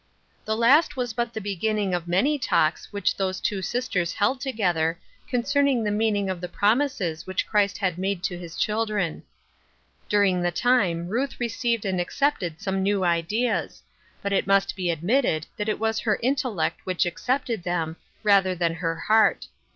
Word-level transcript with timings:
»»HE 0.47 0.53
last 0.53 0.97
was 0.97 1.13
but 1.13 1.31
the 1.31 1.39
beginning 1.39 1.93
of 1.93 2.07
many 2.07 2.39
talks 2.39 2.91
which 2.91 3.15
those 3.15 3.39
two 3.39 3.61
sisters 3.61 4.13
held 4.13 4.41
to 4.41 4.51
gether 4.51 4.99
concerning 5.29 5.83
the 5.83 5.91
meaning 5.91 6.27
of 6.27 6.41
the 6.41 6.49
promises 6.49 7.27
which 7.27 7.45
Christ 7.45 7.77
had 7.77 7.99
made 7.99 8.23
to 8.23 8.35
his 8.35 8.57
children. 8.57 9.21
During 10.09 10.41
the 10.41 10.49
time 10.49 11.07
Ruth 11.07 11.39
received 11.39 11.85
and 11.85 12.01
accepted 12.01 12.59
some 12.59 12.81
new 12.81 13.03
ideas; 13.03 13.83
but 14.23 14.33
it 14.33 14.47
must 14.47 14.75
be 14.75 14.89
admitted 14.89 15.45
that 15.55 15.69
it 15.69 15.77
was 15.77 15.99
her 15.99 16.17
intellect 16.23 16.79
which 16.83 17.05
accepted 17.05 17.61
them, 17.61 17.95
rather 18.23 18.55
than 18.55 18.73
her 18.73 18.95
heart. 18.95 19.49